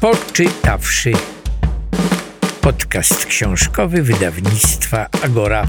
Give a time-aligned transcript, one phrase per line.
[0.00, 1.12] Poczytawszy.
[2.60, 5.66] Podcast książkowy wydawnictwa Agora.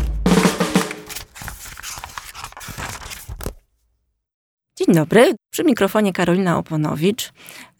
[4.78, 7.34] Dzień dobry, przy mikrofonie Karolina Oponowicz.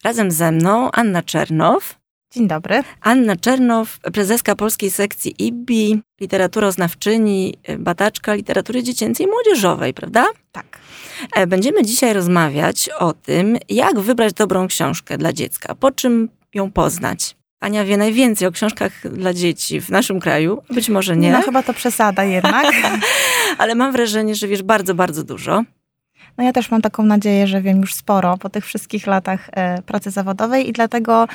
[0.04, 1.98] Razem ze mną Anna Czernow.
[2.32, 2.82] Dzień dobry.
[3.00, 10.26] Anna Czernow, prezeska polskiej sekcji IBI, literaturoznawczyni, badaczka literatury dziecięcej i młodzieżowej, prawda?
[10.52, 10.78] Tak.
[11.36, 16.70] E, będziemy dzisiaj rozmawiać o tym, jak wybrać dobrą książkę dla dziecka, po czym ją
[16.70, 17.36] poznać.
[17.60, 21.32] Ania wie najwięcej o książkach dla dzieci w naszym kraju, być może nie.
[21.32, 22.66] No chyba to przesada jednak.
[23.58, 25.64] Ale mam wrażenie, że wiesz bardzo, bardzo dużo.
[26.38, 29.82] No ja też mam taką nadzieję, że wiem już sporo po tych wszystkich latach e,
[29.82, 31.28] pracy zawodowej i dlatego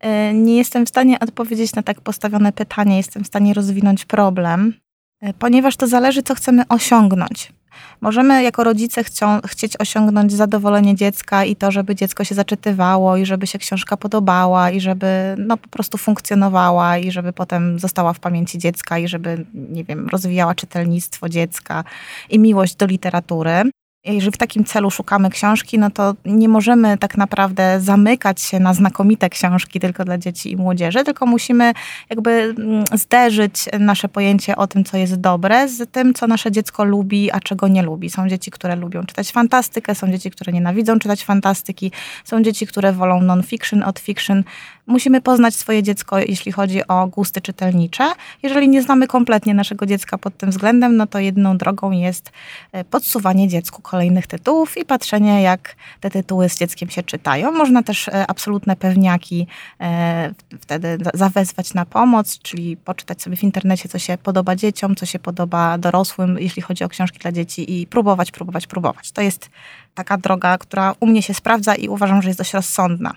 [0.00, 4.74] e, nie jestem w stanie odpowiedzieć na tak postawione pytanie, jestem w stanie rozwinąć problem,
[5.20, 7.52] e, ponieważ to zależy, co chcemy osiągnąć.
[8.00, 9.02] Możemy jako rodzice
[9.46, 14.70] chcieć osiągnąć zadowolenie dziecka i to, żeby dziecko się zaczytywało i żeby się książka podobała
[14.70, 19.46] i żeby no, po prostu funkcjonowała i żeby potem została w pamięci dziecka i żeby,
[19.54, 21.84] nie wiem, rozwijała czytelnictwo dziecka
[22.30, 23.70] i miłość do literatury
[24.04, 28.74] jeżeli w takim celu szukamy książki, no to nie możemy tak naprawdę zamykać się na
[28.74, 31.72] znakomite książki tylko dla dzieci i młodzieży, tylko musimy
[32.10, 36.84] jakby mm, zderzyć nasze pojęcie o tym, co jest dobre, z tym, co nasze dziecko
[36.84, 38.10] lubi, a czego nie lubi.
[38.10, 41.92] Są dzieci, które lubią czytać fantastykę, są dzieci, które nienawidzą czytać fantastyki,
[42.24, 44.44] są dzieci, które wolą non-fiction od fiction.
[44.88, 48.12] Musimy poznać swoje dziecko, jeśli chodzi o gusty czytelnicze.
[48.42, 52.32] Jeżeli nie znamy kompletnie naszego dziecka pod tym względem, no to jedną drogą jest
[52.72, 57.52] e, podsuwanie dziecku kolejnych tytułów i patrzenie, jak te tytuły z dzieckiem się czytają.
[57.52, 59.46] Można też e, absolutne pewniaki
[59.80, 65.06] e, wtedy zawezwać na pomoc, czyli poczytać sobie w internecie, co się podoba dzieciom, co
[65.06, 69.12] się podoba dorosłym, jeśli chodzi o książki dla dzieci i próbować, próbować, próbować.
[69.12, 69.50] To jest
[69.98, 73.14] taka droga, która u mnie się sprawdza i uważam, że jest dość rozsądna.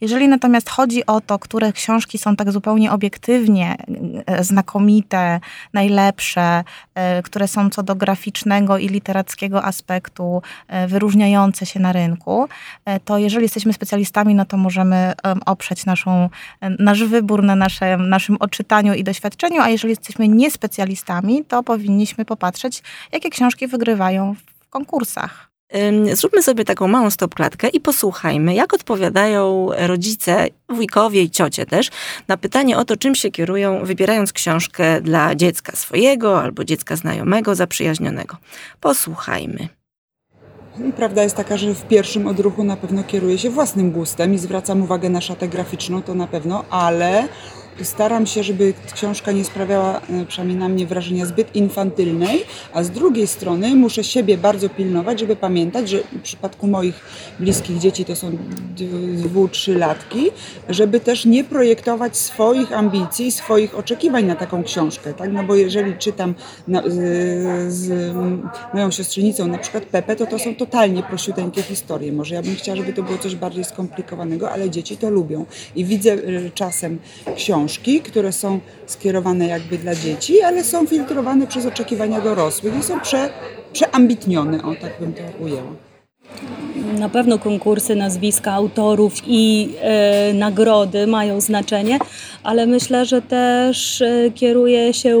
[0.00, 3.76] Jeżeli natomiast chodzi o to, które książki są tak zupełnie obiektywnie
[4.26, 5.40] e, znakomite,
[5.72, 12.48] najlepsze, e, które są co do graficznego i literackiego aspektu e, wyróżniające się na rynku,
[13.04, 15.12] to jeżeli jesteśmy specjalistami, no to możemy
[15.46, 16.28] oprzeć naszą,
[16.78, 22.82] nasz wybór na nasze, naszym odczytaniu i doświadczeniu, a jeżeli jesteśmy niespecjalistami, to powinniśmy popatrzeć,
[23.12, 25.49] jakie książki wygrywają w konkursach.
[26.12, 31.88] Zróbmy sobie taką małą stopklatkę i posłuchajmy, jak odpowiadają rodzice, wujkowie i ciocie też
[32.28, 37.54] na pytanie o to, czym się kierują, wybierając książkę dla dziecka swojego albo dziecka znajomego,
[37.54, 38.36] zaprzyjaźnionego.
[38.80, 39.68] Posłuchajmy.
[40.96, 44.82] Prawda jest taka, że w pierwszym odruchu na pewno kieruję się własnym gustem i zwracam
[44.82, 47.28] uwagę na szatę graficzną, to na pewno, ale
[47.84, 52.90] staram się, żeby książka nie sprawiała e, przynajmniej na mnie wrażenia zbyt infantylnej, a z
[52.90, 57.00] drugiej strony muszę siebie bardzo pilnować, żeby pamiętać, że w przypadku moich
[57.38, 58.38] bliskich dzieci to są
[59.16, 60.30] dwu, trzy latki,
[60.68, 65.32] żeby też nie projektować swoich ambicji, swoich oczekiwań na taką książkę, tak?
[65.32, 66.34] No bo jeżeli czytam
[66.68, 68.14] na, z, z,
[68.74, 72.12] moją siostrzenicą na przykład Pepe, to to są totalnie prosiuteńkie historie.
[72.12, 75.46] Może ja bym chciała, żeby to było coś bardziej skomplikowanego, ale dzieci to lubią.
[75.76, 76.18] I widzę e,
[76.54, 76.98] czasem
[77.36, 82.82] książki, książki, które są skierowane jakby dla dzieci, ale są filtrowane przez oczekiwania dorosłych i
[82.82, 83.30] są prze,
[83.72, 85.72] przeambitnione, o tak bym to ujęła.
[86.98, 91.98] Na pewno konkursy, nazwiska autorów i e, nagrody mają znaczenie,
[92.42, 95.18] ale myślę, że też e, kieruje się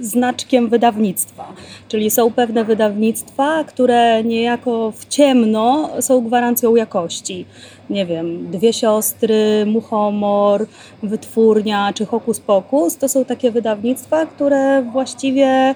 [0.00, 1.52] znaczkiem wydawnictwa.
[1.88, 7.46] Czyli są pewne wydawnictwa, które niejako w ciemno są gwarancją jakości.
[7.90, 10.66] Nie wiem, Dwie Siostry, Muchomor,
[11.02, 15.74] Wytwórnia czy Hokus Pokus to są takie wydawnictwa, które właściwie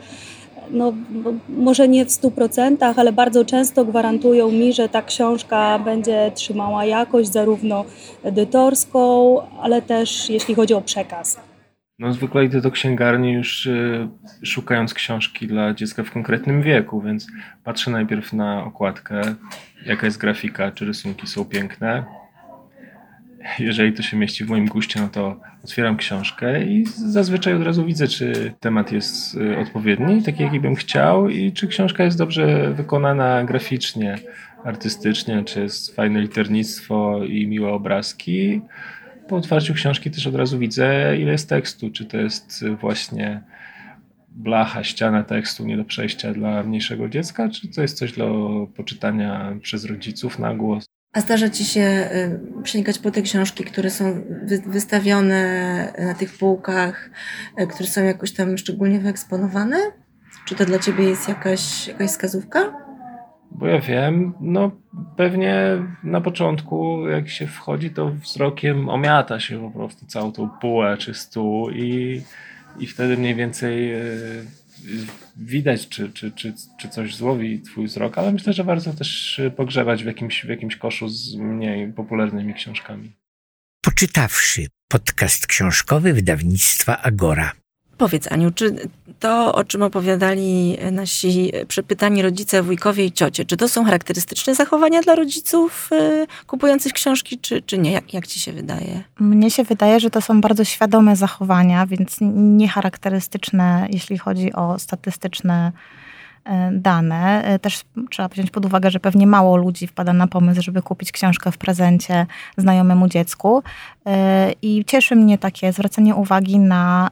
[0.70, 0.92] no,
[1.48, 7.32] może nie w 100%, ale bardzo często gwarantują mi, że ta książka będzie trzymała jakość
[7.32, 7.84] zarówno
[8.22, 11.47] edytorską, ale też jeśli chodzi o przekaz.
[11.98, 14.08] No zwykle idę do księgarni już y,
[14.42, 17.26] szukając książki dla dziecka w konkretnym wieku, więc
[17.64, 19.22] patrzę najpierw na okładkę,
[19.86, 22.04] jaka jest grafika, czy rysunki są piękne.
[23.58, 27.84] Jeżeli to się mieści w moim guście, no to otwieram książkę i zazwyczaj od razu
[27.84, 32.72] widzę, czy temat jest y, odpowiedni, taki jaki bym chciał i czy książka jest dobrze
[32.74, 34.18] wykonana graficznie,
[34.64, 38.60] artystycznie, czy jest fajne liternictwo i miłe obrazki
[39.28, 41.90] po otwarciu książki też od razu widzę, ile jest tekstu.
[41.90, 43.42] Czy to jest właśnie
[44.28, 49.56] blacha, ściana tekstu nie do przejścia dla mniejszego dziecka, czy to jest coś do poczytania
[49.62, 50.84] przez rodziców na głos.
[51.12, 52.10] A zdarza Ci się
[52.60, 54.24] y, przenikać po te książki, które są
[54.66, 57.10] wystawione na tych półkach,
[57.60, 59.76] y, które są jakoś tam szczególnie wyeksponowane?
[60.44, 62.87] Czy to dla Ciebie jest jakaś, jakaś wskazówka?
[63.50, 64.70] Bo ja wiem, no
[65.16, 65.62] pewnie
[66.04, 71.14] na początku, jak się wchodzi, to wzrokiem omiata się po prostu całą tą półę czy
[71.14, 72.22] stół i,
[72.78, 74.00] i wtedy mniej więcej e,
[75.36, 80.02] widać, czy, czy, czy, czy coś złowi twój wzrok, ale myślę, że warto też pogrzebać
[80.02, 83.12] w jakimś, w jakimś koszu z mniej popularnymi książkami.
[83.80, 87.52] Poczytawszy podcast książkowy wydawnictwa Agora.
[87.98, 93.68] Powiedz, Aniu, czy to, o czym opowiadali nasi przepytani rodzice, wujkowie i ciocie, czy to
[93.68, 97.92] są charakterystyczne zachowania dla rodziców y, kupujących książki, czy, czy nie?
[97.92, 99.02] Jak, jak ci się wydaje?
[99.20, 105.72] Mnie się wydaje, że to są bardzo świadome zachowania, więc niecharakterystyczne, jeśli chodzi o statystyczne
[106.72, 107.44] dane.
[107.44, 107.80] E, też
[108.10, 111.58] trzeba wziąć pod uwagę, że pewnie mało ludzi wpada na pomysł, żeby kupić książkę w
[111.58, 113.62] prezencie znajomemu dziecku.
[114.06, 117.08] E, I cieszy mnie takie zwracanie uwagi na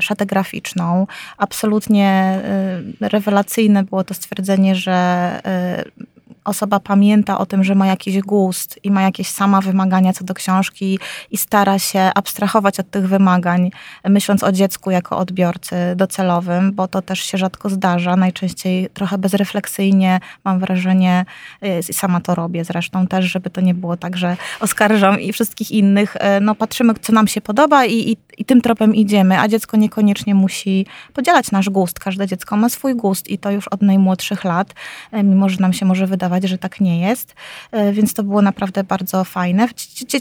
[0.00, 1.06] szatę graficzną.
[1.38, 2.40] Absolutnie
[3.00, 5.40] rewelacyjne było to stwierdzenie, że
[6.44, 10.34] osoba pamięta o tym, że ma jakiś gust i ma jakieś sama wymagania co do
[10.34, 10.98] książki
[11.30, 13.70] i stara się abstrahować od tych wymagań,
[14.04, 18.16] myśląc o dziecku jako odbiorcy docelowym, bo to też się rzadko zdarza.
[18.16, 21.24] Najczęściej trochę bezrefleksyjnie, mam wrażenie,
[21.90, 25.70] i sama to robię zresztą też, żeby to nie było tak, że oskarżam i wszystkich
[25.70, 26.16] innych.
[26.16, 29.76] E, no, patrzymy, co nam się podoba i, i, i tym tropem idziemy, a dziecko
[29.76, 31.98] niekoniecznie musi podzielać nasz gust.
[31.98, 34.74] Każde dziecko ma swój gust i to już od najmłodszych lat,
[35.12, 37.34] e, mimo że nam się może wydawać, że tak nie jest,
[37.72, 39.68] e, więc to było naprawdę bardzo fajne.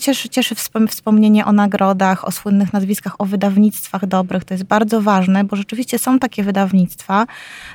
[0.01, 0.55] Cieszy, cieszy
[0.87, 4.43] wspomnienie o nagrodach, o słynnych nazwiskach, o wydawnictwach dobrych.
[4.43, 7.27] To jest bardzo ważne, bo rzeczywiście są takie wydawnictwa,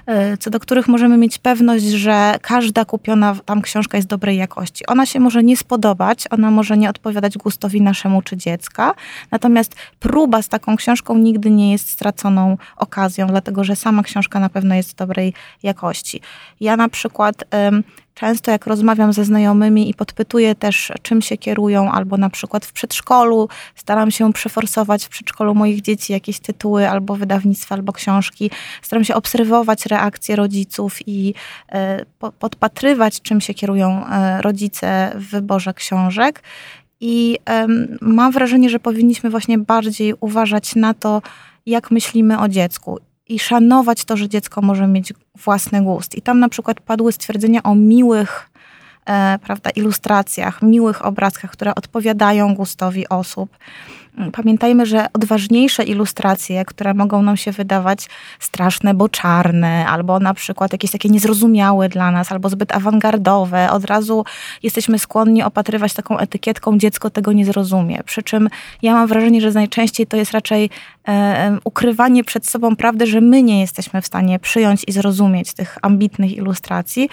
[0.07, 4.87] e, co do których możemy mieć pewność, że każda kupiona tam książka jest dobrej jakości.
[4.87, 8.95] Ona się może nie spodobać, ona może nie odpowiadać gustowi naszemu czy dziecka,
[9.31, 14.49] natomiast próba z taką książką nigdy nie jest straconą okazją, dlatego że sama książka na
[14.49, 16.21] pewno jest dobrej jakości.
[16.61, 17.45] Ja na przykład
[18.15, 22.73] Często jak rozmawiam ze znajomymi i podpytuję też, czym się kierują, albo na przykład w
[22.73, 28.51] przedszkolu, staram się przeforsować w przedszkolu moich dzieci jakieś tytuły, albo wydawnictwa, albo książki.
[28.83, 31.35] Staram się obserwować reakcje rodziców i
[31.73, 32.05] e,
[32.39, 36.43] podpatrywać, czym się kierują e, rodzice w wyborze książek.
[37.01, 37.39] I
[38.01, 41.23] mam wrażenie, że powinniśmy właśnie bardziej uważać na to,
[41.67, 42.99] jak myślimy o dziecku
[43.29, 45.13] i szanować to, że dziecko może mieć
[45.45, 46.15] własny gust.
[46.15, 48.51] I tam na przykład padły stwierdzenia o miłych
[49.07, 53.59] e, prawda, ilustracjach, miłych obrazkach, które odpowiadają gustowi osób.
[54.33, 58.09] Pamiętajmy, że odważniejsze ilustracje, które mogą nam się wydawać
[58.41, 63.85] straszne, bo czarne, albo na przykład jakieś takie niezrozumiałe dla nas, albo zbyt awangardowe, od
[63.85, 64.25] razu
[64.63, 68.03] jesteśmy skłonni opatrywać taką etykietką dziecko tego nie zrozumie.
[68.05, 68.49] Przy czym
[68.83, 70.71] ja mam wrażenie, że najczęściej to jest raczej
[71.65, 76.37] ukrywanie przed sobą prawdy, że my nie jesteśmy w stanie przyjąć i zrozumieć tych ambitnych
[76.37, 77.09] ilustracji,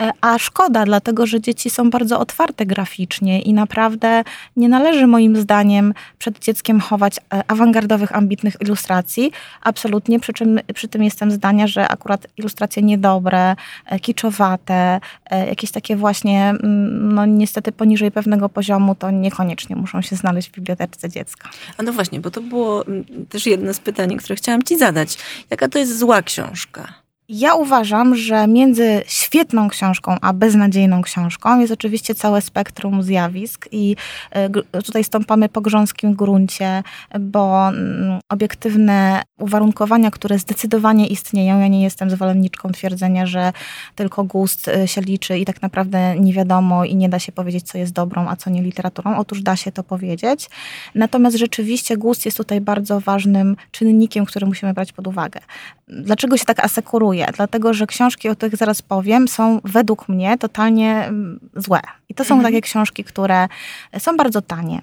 [0.00, 4.24] e, a szkoda, dlatego że dzieci są bardzo otwarte graficznie i naprawdę
[4.56, 9.32] nie należy moim zdaniem przed dzieckiem chować e, awangardowych, ambitnych ilustracji.
[9.62, 15.00] Absolutnie, przy, czym, przy tym jestem zdania, że akurat ilustracje niedobre, e, kiczowate,
[15.30, 20.48] e, jakieś takie właśnie, mm, no niestety poniżej pewnego poziomu, to niekoniecznie muszą się znaleźć
[20.48, 21.48] w bibliotece dziecka.
[21.78, 25.18] A no właśnie, bo to było mm, też jedno z pytań, które chciałam ci zadać.
[25.50, 26.94] Jaka to jest zła książka?
[27.32, 33.96] Ja uważam, że między świetną książką a beznadziejną książką jest oczywiście całe spektrum zjawisk i
[34.30, 34.50] e,
[34.82, 36.82] tutaj stąpamy po grząskim gruncie,
[37.20, 43.52] bo mm, obiektywne uwarunkowania, które zdecydowanie istnieją, ja nie jestem zwolenniczką twierdzenia, że
[43.94, 47.66] tylko gust e, się liczy i tak naprawdę nie wiadomo i nie da się powiedzieć,
[47.66, 49.16] co jest dobrą, a co nie literaturą.
[49.16, 50.50] Otóż da się to powiedzieć.
[50.94, 55.40] Natomiast rzeczywiście gust jest tutaj bardzo ważnym czynnikiem, który musimy brać pod uwagę.
[55.88, 57.19] Dlaczego się tak asekuruje?
[57.36, 61.80] Dlatego że książki, o których zaraz powiem, są według mnie totalnie mm, złe.
[62.08, 62.52] I to są mhm.
[62.52, 63.48] takie książki, które
[63.98, 64.82] są bardzo tanie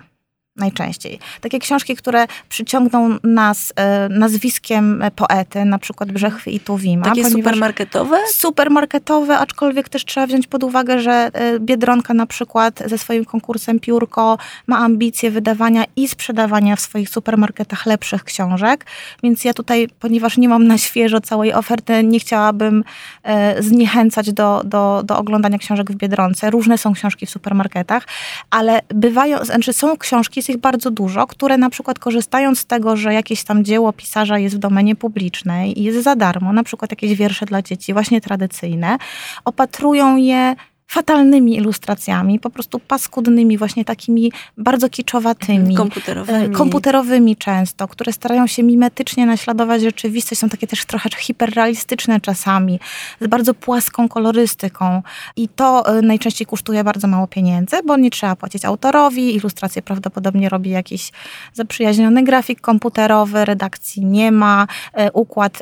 [0.57, 1.19] najczęściej.
[1.41, 7.05] Takie książki, które przyciągną nas e, nazwiskiem poety, na przykład Brzechwy i Tuwima.
[7.05, 8.17] Takie supermarketowe?
[8.33, 13.79] Supermarketowe, aczkolwiek też trzeba wziąć pod uwagę, że e, Biedronka na przykład ze swoim konkursem
[13.79, 14.37] Piórko
[14.67, 18.85] ma ambicje wydawania i sprzedawania w swoich supermarketach lepszych książek,
[19.23, 22.83] więc ja tutaj, ponieważ nie mam na świeżo całej oferty, nie chciałabym
[23.23, 26.49] e, zniechęcać do, do, do oglądania książek w Biedronce.
[26.49, 28.03] Różne są książki w supermarketach,
[28.49, 32.95] ale bywają, znaczy są książki, jest ich bardzo dużo, które na przykład korzystając z tego,
[32.95, 36.91] że jakieś tam dzieło pisarza jest w domenie publicznej i jest za darmo, na przykład
[36.91, 38.97] jakieś wiersze dla dzieci, właśnie tradycyjne,
[39.45, 40.55] opatrują je
[40.87, 45.75] fatalnymi ilustracjami, po prostu paskudnymi, właśnie takimi bardzo kiczowatymi.
[45.75, 46.45] Komputerowymi.
[46.45, 52.79] e, komputerowymi często, które starają się mimetycznie naśladować rzeczywistość, są takie też trochę hiperrealistyczne czasami,
[53.21, 55.01] z bardzo płaską kolorystyką
[55.35, 60.49] i to e, najczęściej kosztuje bardzo mało pieniędzy, bo nie trzeba płacić autorowi, ilustrację prawdopodobnie
[60.49, 61.11] robi jakiś
[61.53, 65.59] zaprzyjaźniony grafik komputerowy, redakcji nie ma, e, układ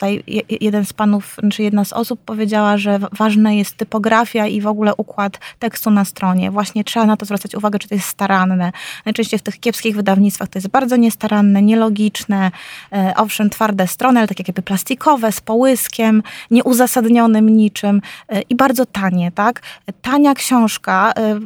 [0.00, 4.46] tutaj je- jeden z panów, czy jedna z osób powiedziała, że wa- ważna jest typografia
[4.46, 6.50] i w ogóle układ tekstu na stronie.
[6.50, 8.72] Właśnie trzeba na to zwracać uwagę, czy to jest staranne.
[9.04, 12.50] Najczęściej w tych kiepskich wydawnictwach to jest bardzo niestaranne, nielogiczne,
[12.92, 18.86] e, owszem, twarde strony, ale takie jakby plastikowe, z połyskiem, nieuzasadnionym niczym e, i bardzo
[18.86, 19.62] tanie, tak?
[20.02, 21.40] Tania książka, e,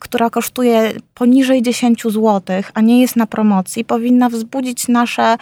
[0.00, 2.42] która kosztuje poniżej 10 zł,
[2.74, 5.36] a nie jest na promocji, powinna wzbudzić nasze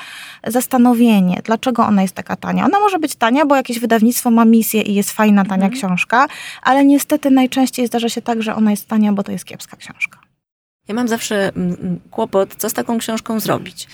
[0.47, 2.65] zastanowienie, dlaczego ona jest taka tania.
[2.65, 6.29] Ona może być tania, bo jakieś wydawnictwo ma misję i jest fajna, tania książka,
[6.63, 10.19] ale niestety najczęściej zdarza się tak, że ona jest tania, bo to jest kiepska książka.
[10.89, 13.87] Ja mam zawsze mm, mm, kłopot, co z taką książką zrobić.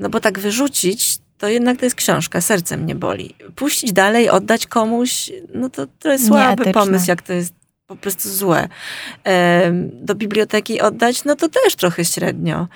[0.00, 3.34] No bo tak wyrzucić, to jednak to jest książka, serce mnie boli.
[3.54, 6.72] Puścić dalej, oddać komuś, no to, to jest słaby Nieetyczne.
[6.72, 7.54] pomysł, jak to jest
[7.86, 8.68] po prostu złe.
[9.92, 12.68] Do biblioteki oddać, no to też trochę średnio.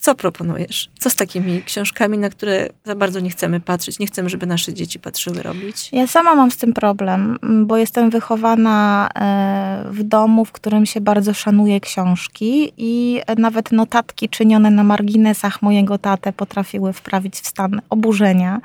[0.00, 0.90] Co proponujesz?
[0.98, 4.74] Co z takimi książkami, na które za bardzo nie chcemy patrzeć, nie chcemy, żeby nasze
[4.74, 5.88] dzieci patrzyły robić?
[5.92, 11.00] Ja sama mam z tym problem, bo jestem wychowana e, w domu, w którym się
[11.00, 17.80] bardzo szanuje książki i nawet notatki czynione na marginesach mojego tatę potrafiły wprawić w stan
[17.90, 18.60] oburzenia.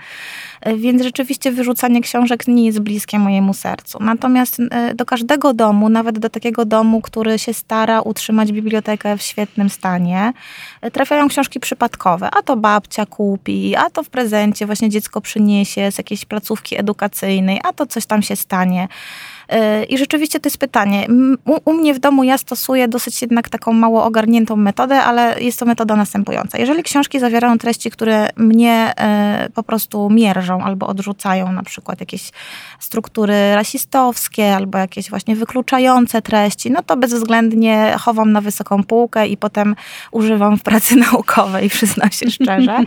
[0.62, 3.98] E, Więc rzeczywiście wyrzucanie książek nie jest bliskie mojemu sercu.
[4.02, 9.22] Natomiast e, do każdego domu, nawet do takiego domu, który się stara utrzymać bibliotekę w
[9.22, 10.34] świetnym stanie,
[10.82, 10.92] e,
[11.28, 12.30] książki przypadkowe.
[12.32, 17.60] A to babcia kupi, a to w prezencie właśnie dziecko przyniesie z jakiejś placówki edukacyjnej,
[17.64, 18.88] a to coś tam się stanie.
[19.52, 21.08] Yy, I rzeczywiście to jest pytanie.
[21.46, 25.60] U, u mnie w domu ja stosuję dosyć jednak taką mało ogarniętą metodę, ale jest
[25.60, 26.58] to metoda następująca.
[26.58, 32.32] Jeżeli książki zawierają treści, które mnie e, po prostu mierzą albo odrzucają, na przykład jakieś
[32.80, 39.38] struktury rasistowskie albo jakieś właśnie wykluczające treści, no to bezwzględnie chowam na wysoką półkę i
[39.38, 39.76] potem
[40.12, 42.80] używam w pracy naukowej, przyznam się szczerze.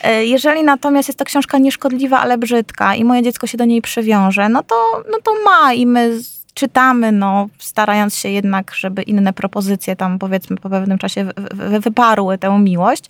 [0.00, 3.82] E, Jeżeli natomiast jest to książka nieszkodliwa, ale brzydka i moje dziecko się do niej
[3.82, 9.02] przywiąże, no to, no to ma i my z- czytamy, no, starając się jednak, żeby
[9.02, 13.04] inne propozycje tam powiedzmy po pewnym czasie wy- wy- wyparły tę miłość.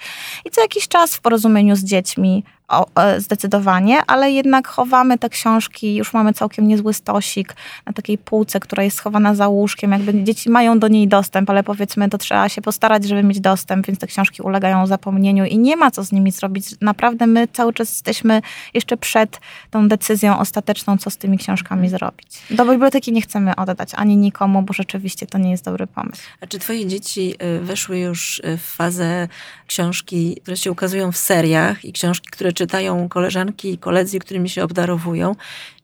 [0.45, 5.28] I co jakiś czas w porozumieniu z dziećmi o, e, zdecydowanie, ale jednak chowamy te
[5.28, 7.56] książki, już mamy całkiem niezły stosik
[7.87, 11.62] na takiej półce, która jest schowana za łóżkiem, jakby dzieci mają do niej dostęp, ale
[11.62, 15.76] powiedzmy to trzeba się postarać, żeby mieć dostęp, więc te książki ulegają zapomnieniu i nie
[15.76, 16.66] ma co z nimi zrobić.
[16.80, 18.42] Naprawdę my cały czas jesteśmy
[18.75, 19.40] jeszcze przed
[19.71, 22.28] tą decyzją ostateczną, co z tymi książkami zrobić.
[22.50, 26.23] Do biblioteki nie chcemy oddać ani nikomu, bo rzeczywiście to nie jest dobry pomysł.
[26.40, 29.28] A czy twoje dzieci y, weszły już y, w fazę
[29.66, 34.64] książki, które się ukazują w seriach i książki, które czytają koleżanki i koledzy, którymi się
[34.64, 35.37] obdarowują,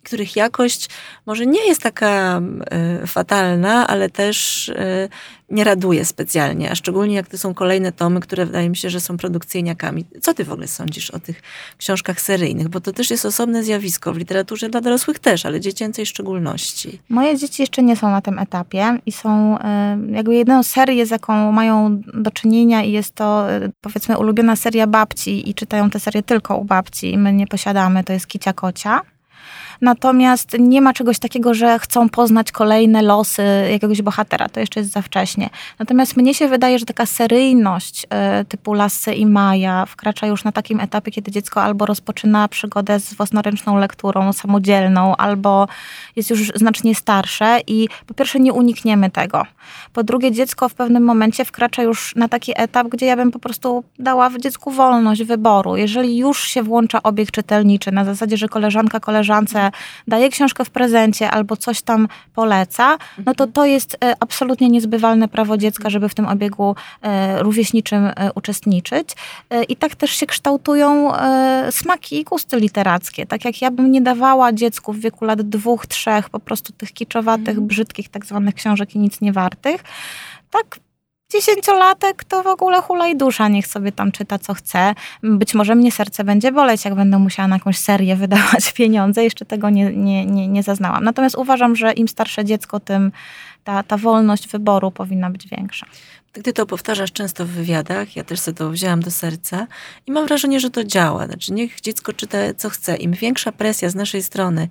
[0.03, 0.89] których jakość
[1.27, 2.41] może nie jest taka
[3.03, 5.09] y, fatalna, ale też y,
[5.51, 9.01] nie raduje specjalnie, a szczególnie jak to są kolejne tomy, które wydaje mi się, że
[9.01, 10.05] są produkcyjniakami.
[10.21, 11.43] Co ty w ogóle sądzisz o tych
[11.79, 12.69] książkach seryjnych?
[12.69, 17.01] Bo to też jest osobne zjawisko w literaturze dla dorosłych też, ale dziecięcej w szczególności.
[17.09, 21.11] Moje dzieci jeszcze nie są na tym etapie i są e, jakby jedyną serię, z
[21.11, 23.47] jaką mają do czynienia i jest to
[23.81, 28.05] powiedzmy ulubiona seria babci i czytają tę serię tylko u babci i my nie posiadamy,
[28.05, 29.01] to jest Kicia Kocia.
[29.81, 34.49] Natomiast nie ma czegoś takiego, że chcą poznać kolejne losy jakiegoś bohatera.
[34.49, 35.51] To jeszcze jest za wcześnie.
[35.79, 40.53] Natomiast mnie się wydaje, że taka seryjność e, typu Lasse i Maja wkracza już na
[40.53, 45.69] takim etapie, kiedy dziecko albo rozpoczyna przygodę z własnoręczną lekturą samodzielną, albo
[46.17, 49.47] jest już znacznie starsze i po pierwsze nie unikniemy tego.
[49.93, 53.39] Po drugie dziecko w pewnym momencie wkracza już na taki etap, gdzie ja bym po
[53.39, 55.77] prostu dała dziecku wolność wyboru.
[55.77, 59.70] Jeżeli już się włącza obieg czytelniczy na zasadzie, że koleżanka koleżance
[60.09, 65.29] daje książkę w prezencie albo coś tam poleca, no to to jest e, absolutnie niezbywalne
[65.29, 69.09] prawo dziecka, żeby w tym obiegu e, rówieśniczym e, uczestniczyć.
[69.69, 71.13] I tak też się kształtują
[71.71, 73.27] smaki i gusty literackie.
[73.27, 76.93] Tak jak ja bym nie dawała dziecku w wieku lat dwóch, trzech po prostu tych
[76.93, 79.85] kiczowatych, brzydkich tak zwanych książek i nic nie wartych,
[80.51, 80.81] tak
[81.33, 84.95] dziesięciolatek to w ogóle hula i dusza, niech sobie tam czyta co chce.
[85.23, 89.25] Być może mnie serce będzie boleć, jak będę musiała na jakąś serię wydawać pieniądze.
[89.25, 91.05] Jeszcze tego nie, nie, nie, nie zaznałam.
[91.05, 93.13] Natomiast uważam, że im starsze dziecko, tym
[93.65, 95.87] ta, ta wolność wyboru powinna być większa.
[96.33, 99.67] Ty to powtarzasz często w wywiadach, ja też sobie to wzięłam do serca
[100.07, 101.27] i mam wrażenie, że to działa.
[101.27, 102.97] Znaczy, niech dziecko czyta co chce.
[102.97, 104.69] Im większa presja z naszej strony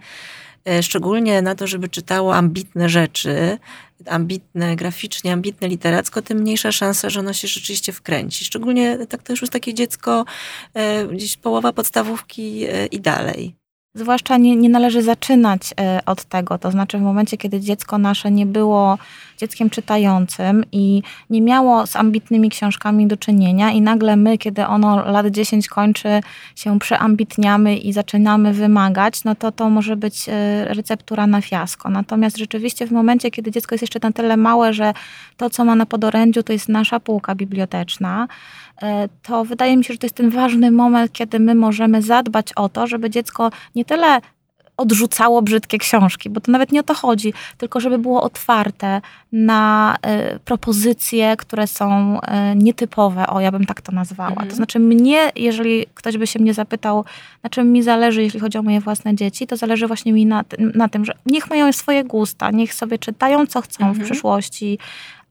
[0.82, 3.58] szczególnie na to, żeby czytało ambitne rzeczy,
[4.06, 8.46] ambitne graficznie, ambitne literacko, tym mniejsza szansa, że ono się rzeczywiście wkręci.
[8.46, 10.26] Szczególnie tak to już jest takie dziecko
[10.74, 13.59] e, gdzieś połowa podstawówki e, i dalej.
[13.94, 18.32] Zwłaszcza nie, nie należy zaczynać e, od tego, to znaczy w momencie, kiedy dziecko nasze
[18.32, 18.98] nie było
[19.38, 25.12] dzieckiem czytającym i nie miało z ambitnymi książkami do czynienia i nagle my, kiedy ono
[25.12, 26.22] lat 10 kończy,
[26.56, 31.90] się przeambitniamy i zaczynamy wymagać, no to to może być e, receptura na fiasko.
[31.90, 34.94] Natomiast rzeczywiście w momencie, kiedy dziecko jest jeszcze na tyle małe, że
[35.38, 38.28] to, co ma na podorędziu, to jest nasza półka biblioteczna,
[39.24, 42.70] to wydaje mi się, że to jest ten ważny moment, kiedy my możemy zadbać o
[42.70, 44.22] to, żeby dziecko nie tyle
[44.80, 49.96] odrzucało brzydkie książki, bo to nawet nie o to chodzi, tylko żeby było otwarte na
[50.36, 52.22] y, propozycje, które są y,
[52.56, 54.30] nietypowe, o ja bym tak to nazwała.
[54.30, 54.50] Mhm.
[54.50, 57.06] To znaczy mnie, jeżeli ktoś by się mnie zapytał,
[57.44, 60.44] na czym mi zależy, jeśli chodzi o moje własne dzieci, to zależy właśnie mi na,
[60.60, 63.96] na tym, że niech mają swoje gusta, niech sobie czytają, co chcą mhm.
[63.96, 64.80] w przyszłości,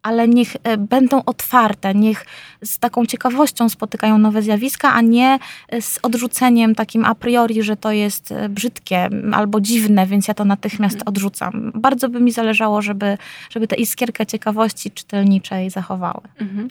[0.09, 2.27] ale niech e, będą otwarte, niech
[2.65, 5.39] z taką ciekawością spotykają nowe zjawiska, a nie
[5.69, 10.35] e, z odrzuceniem takim a priori, że to jest e, brzydkie albo dziwne, więc ja
[10.35, 11.09] to natychmiast mhm.
[11.09, 11.73] odrzucam.
[11.75, 13.19] Bardzo by mi zależało, żeby,
[13.51, 16.21] żeby tę iskierkę ciekawości czytelniczej zachowały.
[16.41, 16.69] Mhm.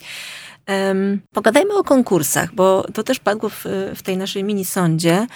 [1.33, 5.27] Pogadajmy o konkursach, bo to też padło w, w tej naszej mini-sądzie,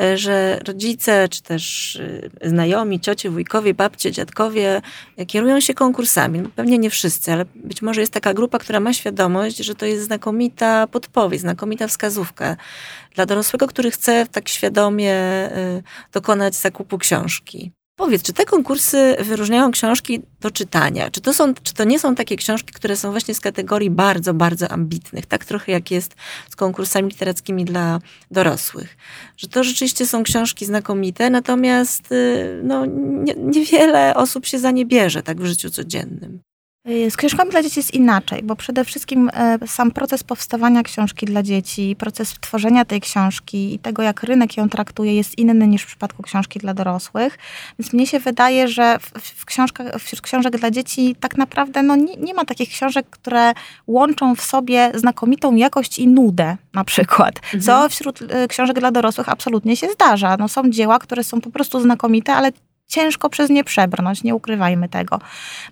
[0.00, 1.96] e, że rodzice, czy też
[2.42, 4.82] e, znajomi, ciocie, wujkowie, babcie, dziadkowie
[5.26, 6.40] kierują się konkursami.
[6.40, 9.86] No, pewnie nie wszyscy, ale być może jest taka grupa, która ma świadomość, że to
[9.86, 12.56] jest znakomita podpowiedź, znakomita wskazówka
[13.14, 17.77] dla dorosłego, który chce tak świadomie e, dokonać zakupu książki.
[17.98, 21.10] Powiedz, czy te konkursy wyróżniają książki do czytania?
[21.10, 24.34] Czy to, są, czy to nie są takie książki, które są właśnie z kategorii bardzo,
[24.34, 26.14] bardzo ambitnych, tak trochę jak jest
[26.50, 28.00] z konkursami literackimi dla
[28.30, 28.96] dorosłych?
[29.36, 34.86] Że to rzeczywiście są książki znakomite, natomiast y, no, nie, niewiele osób się za nie
[34.86, 36.40] bierze tak w życiu codziennym.
[36.86, 41.26] Y, z książkami dla dzieci jest inaczej, bo przede wszystkim e, sam proces powstawania książki
[41.26, 45.82] dla dzieci, proces tworzenia tej książki i tego, jak rynek ją traktuje, jest inny niż
[45.82, 47.38] w przypadku książki dla dorosłych.
[47.78, 52.16] Więc mnie się wydaje, że w, książkach, wśród książek dla dzieci tak naprawdę no, nie,
[52.16, 53.52] nie ma takich książek, które
[53.86, 57.36] łączą w sobie znakomitą jakość i nudę na przykład.
[57.36, 57.62] Mhm.
[57.62, 60.36] Co wśród e, książek dla dorosłych absolutnie się zdarza.
[60.36, 62.52] No, są dzieła, które są po prostu znakomite, ale
[62.88, 65.20] ciężko przez nie przebrnąć, nie ukrywajmy tego.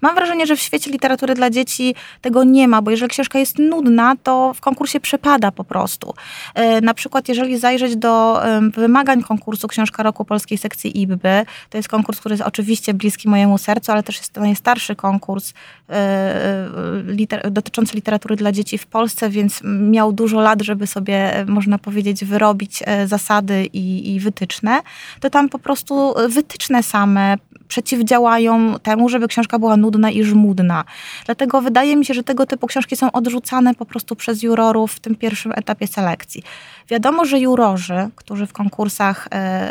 [0.00, 3.58] Mam wrażenie, że w świecie literatury dla dzieci tego nie ma, bo jeżeli książka jest
[3.58, 6.14] nudna, to w konkursie przepada po prostu.
[6.54, 8.42] E, na przykład, jeżeli zajrzeć do
[8.76, 13.58] wymagań konkursu Książka Roku Polskiej Sekcji IBBY, to jest konkurs, który jest oczywiście bliski mojemu
[13.58, 15.52] sercu, ale też jest to najstarszy konkurs
[15.88, 16.66] e, e,
[17.06, 22.24] liter dotyczący literatury dla dzieci w Polsce, więc miał dużo lat, żeby sobie, można powiedzieć,
[22.24, 24.80] wyrobić zasady i, i wytyczne,
[25.20, 27.38] to tam po prostu wytyczne same same
[27.68, 30.84] przeciwdziałają temu, żeby książka była nudna i żmudna.
[31.24, 35.00] Dlatego wydaje mi się, że tego typu książki są odrzucane po prostu przez jurorów w
[35.00, 36.42] tym pierwszym etapie selekcji.
[36.88, 39.28] Wiadomo, że jurorzy, którzy w konkursach,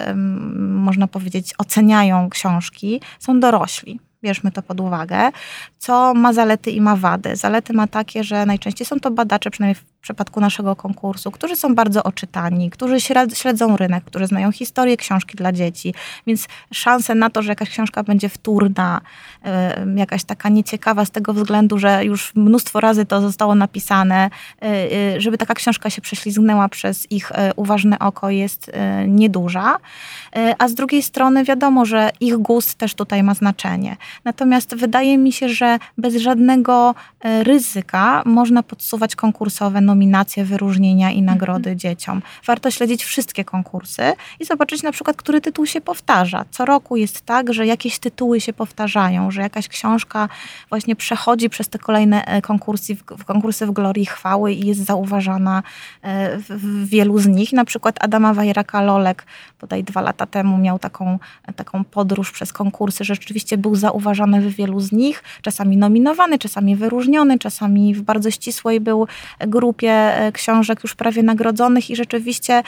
[0.08, 0.16] yy,
[0.60, 5.32] można powiedzieć, oceniają książki, są dorośli bierzmy to pod uwagę,
[5.78, 7.36] co ma zalety i ma wady.
[7.36, 11.76] Zalety ma takie, że najczęściej są to badacze, przynajmniej w przypadku naszego konkursu, którzy są
[11.76, 12.98] bardzo oczytani, którzy
[13.34, 15.94] śledzą rynek, którzy znają historię książki dla dzieci,
[16.28, 19.02] więc szanse na to, że jakaś książka będzie wtórna,
[19.96, 24.30] jakaś taka nieciekawa z tego względu, że już mnóstwo razy to zostało napisane,
[24.62, 28.72] e, e, żeby taka książka się prześlizgnęła przez ich e, uważne oko jest
[29.08, 29.78] nieduża.
[30.60, 33.98] A z drugiej strony wiadomo, że ich gust też tutaj ma znaczenie.
[34.26, 41.70] Natomiast wydaje mi się, że bez żadnego ryzyka można podsuwać konkursowe nominacje, wyróżnienia i nagrody
[41.70, 41.80] mhm.
[41.80, 42.22] dzieciom.
[42.46, 46.46] Warto śledzić wszystkie konkursy i zobaczyć na przykład, który tytuł się powtarza.
[46.52, 50.30] Co roku jest tak, że jakieś tytuły się powtarzają, że jakaś książka
[50.70, 55.64] właśnie przechodzi przez te kolejne e, konkursy, w, konkursy w glorii chwały i jest zauważana
[56.02, 57.54] e, w, w wielu z nich.
[57.54, 59.26] Na przykład Adama Wajraka Lolek
[59.62, 61.20] bodaj dwa lata temu miał taką,
[61.56, 66.76] taką podróż przez konkursy, że rzeczywiście był zauważany w wielu z nich, czasami nominowany, czasami
[66.76, 69.08] wyróżniony, czasami w bardzo ścisłej był
[69.40, 72.64] grupie e, książek już prawie nagrodzonych i rzeczywiście e,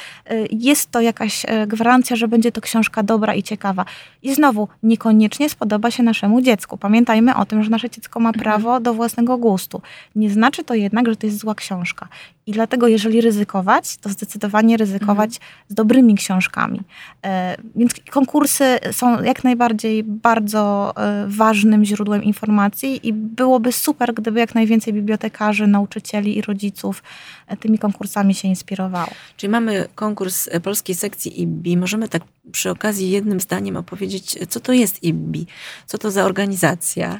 [0.51, 3.85] jest to jakaś e, gwarancja, że będzie to książka dobra i ciekawa.
[4.23, 6.77] I znowu, niekoniecznie spodoba się naszemu dziecku.
[6.77, 8.43] Pamiętajmy o tym, że nasze dziecko ma mhm.
[8.43, 9.81] prawo do własnego gustu.
[10.15, 12.07] Nie znaczy to jednak, że to jest zła książka.
[12.47, 15.51] I dlatego, jeżeli ryzykować, to zdecydowanie ryzykować mhm.
[15.67, 16.81] z dobrymi książkami.
[17.25, 24.39] E, więc konkursy są jak najbardziej bardzo e, ważnym źródłem informacji i byłoby super, gdyby
[24.39, 27.03] jak najwięcej bibliotekarzy, nauczycieli i rodziców
[27.47, 29.11] e, tymi konkursami się inspirowało.
[29.37, 31.77] Czyli mamy konkurs polskiej sekcji IBI.
[31.77, 35.45] Możemy tak przy okazji jednym zdaniem opowiedzieć, co to jest IBI,
[35.85, 37.19] co to za organizacja.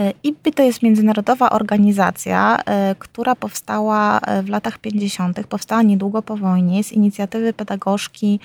[0.00, 6.22] E, IPPI to jest międzynarodowa organizacja, e, która powstała e, w latach 50., powstała niedługo
[6.22, 8.40] po wojnie z inicjatywy pedagogzki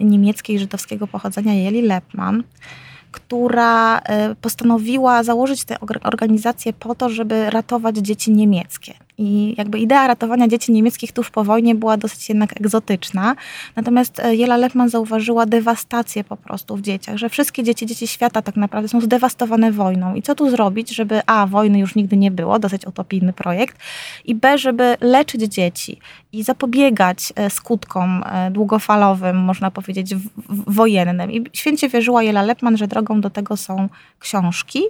[0.00, 2.42] niemieckiej żydowskiego pochodzenia Jeli Lepman
[3.12, 4.00] która
[4.40, 8.94] postanowiła założyć tę organizację po to, żeby ratować dzieci niemieckie.
[9.18, 13.36] I jakby idea ratowania dzieci niemieckich tuż po wojnie była dosyć jednak egzotyczna.
[13.76, 18.42] Natomiast e, Jela Lepman zauważyła dewastację po prostu w dzieciach, że wszystkie dzieci, dzieci świata
[18.42, 20.14] tak naprawdę są zdewastowane wojną.
[20.14, 23.78] I co tu zrobić, żeby A, wojny już nigdy nie było, dosyć utopijny projekt,
[24.24, 25.98] i B, żeby leczyć dzieci
[26.32, 30.14] i zapobiegać e, skutkom e, długofalowym, można powiedzieć,
[30.48, 31.32] wojennym.
[31.32, 34.82] I święcie wierzyła Jela Lepman, że drogą do tego są książki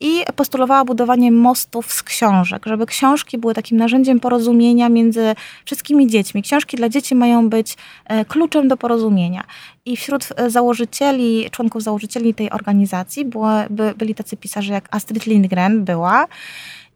[0.00, 6.42] i postulowała budowanie mostów z książek, żeby książki były takim narzędziem porozumienia między wszystkimi dziećmi.
[6.42, 9.44] Książki dla dzieci mają być e, kluczem do porozumienia.
[9.84, 15.26] I wśród e, założycieli, członków założycieli tej organizacji było, by, byli tacy pisarze jak Astrid
[15.26, 16.26] Lindgren była,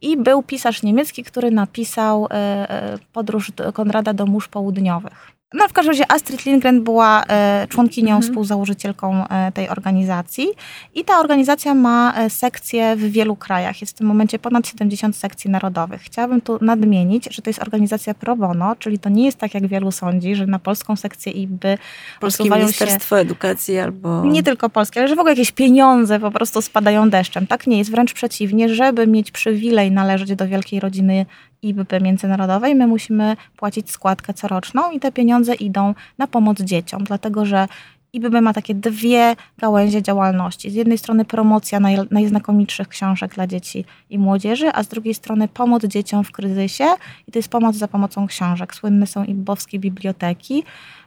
[0.01, 5.40] i był pisarz niemiecki, który napisał e, Podróż Konrada do mórz południowych.
[5.53, 8.21] No w każdym razie Astrid Lindgren była e, członkinią, mhm.
[8.21, 10.47] współzałożycielką e, tej organizacji
[10.95, 13.81] i ta organizacja ma e, sekcje w wielu krajach.
[13.81, 16.01] Jest w tym momencie ponad 70 sekcji narodowych.
[16.01, 19.67] Chciałabym tu nadmienić, że to jest organizacja pro bono, czyli to nie jest tak, jak
[19.67, 21.77] wielu sądzi, że na polską sekcję IBY
[22.19, 24.25] Polskie Ministerstwo się, Edukacji albo...
[24.25, 27.47] Nie tylko polskie, ale że w ogóle jakieś pieniądze po prostu spadają deszczem.
[27.47, 28.75] Tak nie jest, wręcz przeciwnie.
[28.75, 31.25] Żeby mieć przywilej należeć do wielkiej rodziny
[31.61, 37.45] IBP międzynarodowej, my musimy płacić składkę coroczną i te pieniądze idą na pomoc dzieciom, dlatego
[37.45, 37.67] że
[38.13, 40.71] IBB ma takie dwie gałęzie działalności.
[40.71, 45.47] Z jednej strony promocja naj, najznakomitszych książek dla dzieci i młodzieży, a z drugiej strony
[45.47, 46.85] pomoc dzieciom w kryzysie
[47.27, 48.75] i to jest pomoc za pomocą książek.
[48.75, 50.63] Słynne są IBBowskie biblioteki,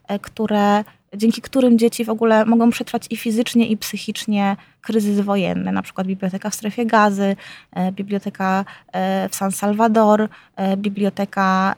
[0.08, 0.84] e, które
[1.16, 6.06] dzięki którym dzieci w ogóle mogą przetrwać i fizycznie, i psychicznie kryzys wojenny, na przykład
[6.06, 7.36] biblioteka w strefie gazy,
[7.72, 11.74] e, biblioteka e, w San Salvador, e, biblioteka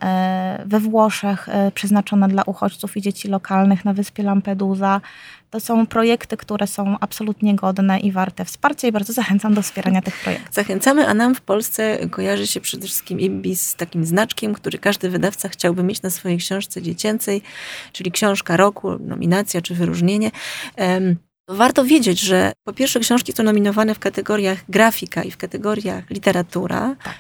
[0.67, 5.01] we Włoszech przeznaczona dla uchodźców i dzieci lokalnych na wyspie Lampedusa.
[5.51, 10.03] To są projekty, które są absolutnie godne i warte wsparcia i bardzo zachęcam do wspierania
[10.03, 10.55] tych projektów.
[10.55, 15.11] Zachęcamy, a nam w Polsce kojarzy się przede wszystkim IBI z takim znaczkiem, który każdy
[15.11, 17.43] wydawca chciałby mieć na swojej książce dziecięcej,
[17.93, 20.31] czyli książka roku, nominacja czy wyróżnienie.
[21.49, 26.97] Warto wiedzieć, że po pierwsze książki są nominowane w kategoriach grafika i w kategoriach literatura.
[27.05, 27.15] Tak.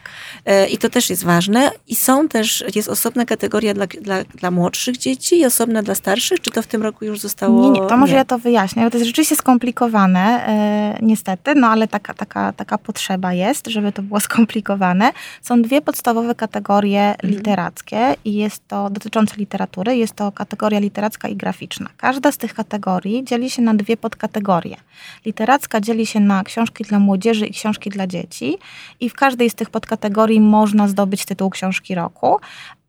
[0.44, 1.70] E, I to też jest ważne.
[1.86, 6.40] I są też, jest osobna kategoria dla, dla, dla młodszych dzieci i osobna dla starszych.
[6.40, 7.62] Czy to w tym roku już zostało?
[7.62, 8.18] Nie, nie, to może nie.
[8.18, 8.90] ja to wyjaśnię.
[8.90, 14.02] To jest rzeczywiście skomplikowane, e, niestety, no ale taka, taka, taka potrzeba jest, żeby to
[14.02, 15.12] było skomplikowane.
[15.42, 17.34] Są dwie podstawowe kategorie mhm.
[17.34, 21.90] literackie i jest to, dotyczące literatury, jest to kategoria literacka i graficzna.
[21.96, 24.76] Każda z tych kategorii dzieli się na dwie podstawowe podkategorie.
[25.24, 28.58] Literacka dzieli się na książki dla młodzieży i książki dla dzieci
[29.00, 32.36] i w każdej z tych podkategorii można zdobyć tytuł książki roku,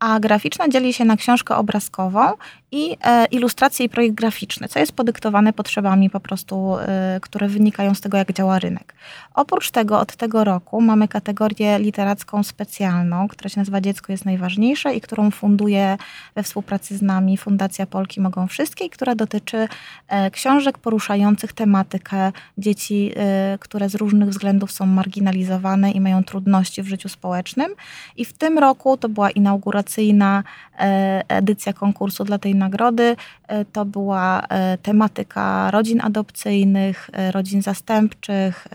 [0.00, 2.32] a graficzna dzieli się na książkę obrazkową
[2.72, 7.94] i e, ilustrację i projekt graficzny, co jest podyktowane potrzebami po prostu, e, które wynikają
[7.94, 8.94] z tego, jak działa rynek.
[9.34, 14.94] Oprócz tego od tego roku mamy kategorię literacką specjalną, która się nazywa Dziecko jest najważniejsze
[14.94, 15.98] i którą funduje
[16.34, 19.68] we współpracy z nami Fundacja Polki Mogą Wszystkie i która dotyczy
[20.08, 23.12] e, książek poruszających tematykę dzieci,
[23.60, 27.74] które z różnych względów są marginalizowane i mają trudności w życiu społecznym.
[28.16, 30.42] I w tym roku to była inauguracja inauguracyjna
[30.78, 33.16] e, edycja konkursu dla tej nagrody
[33.48, 38.66] e, to była e, tematyka rodzin adopcyjnych, rodzin zastępczych,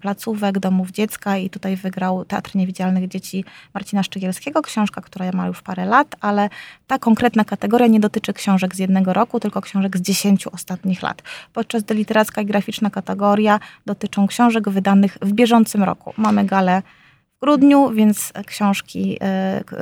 [0.00, 5.62] placówek, domów dziecka i tutaj wygrał Teatr Niewidzialnych Dzieci Marcina Szczygielskiego, książka, która ma już
[5.62, 6.48] parę lat, ale
[6.86, 11.22] ta konkretna kategoria nie dotyczy książek z jednego roku, tylko książek z dziesięciu ostatnich lat.
[11.52, 16.12] Podczas gdy literacka i graficzna kategoria dotyczą książek wydanych w bieżącym roku.
[16.16, 16.82] Mamy galę
[17.42, 19.18] grudniu, więc książki,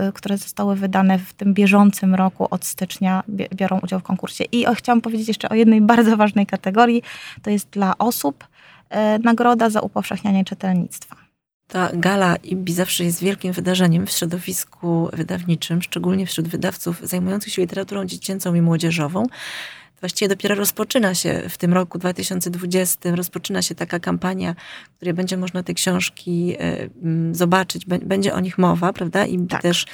[0.08, 4.44] y, które zostały wydane w tym bieżącym roku od stycznia biorą udział w konkursie.
[4.52, 7.02] I chciałam powiedzieć jeszcze o jednej bardzo ważnej kategorii.
[7.42, 11.16] To jest dla osób y, nagroda za upowszechnianie czytelnictwa.
[11.68, 17.62] Ta gala IBI zawsze jest wielkim wydarzeniem w środowisku wydawniczym, szczególnie wśród wydawców zajmujących się
[17.62, 19.26] literaturą dziecięcą i młodzieżową.
[20.06, 24.54] Właściwie dopiero rozpoczyna się w tym roku 2020, rozpoczyna się taka kampania,
[24.92, 26.88] w której będzie można te książki e,
[27.32, 29.26] zobaczyć, będzie o nich mowa, prawda?
[29.26, 29.62] I tak.
[29.62, 29.86] też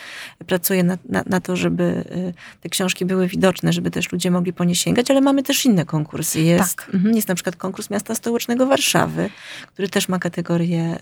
[0.46, 4.53] pracuje na, na, na, to, żeby e, te książki były widoczne, żeby też ludzie mogli
[4.53, 6.40] po nie sięgać, ale mamy też inne konkursy.
[6.40, 6.90] Jest, tak.
[6.94, 9.31] Mhm, jest na przykład konkurs Miasta Stołecznego Warszawy,
[9.66, 10.98] który też ma kategorię